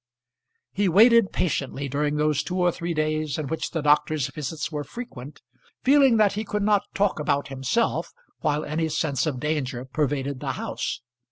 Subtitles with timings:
[0.71, 4.83] He waited patiently during those two or three days in which the doctor's visits were
[4.83, 5.43] frequent,
[5.83, 10.53] feeling that he could not talk about himself while any sense of danger pervaded the
[10.53, 11.01] house.